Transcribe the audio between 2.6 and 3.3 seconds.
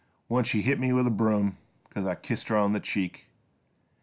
the cheek.